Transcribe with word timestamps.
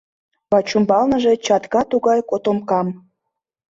—Вачӱмбалныже 0.51 1.33
чатка 1.45 1.81
тугай 1.91 2.19
котомкам. 2.29 2.87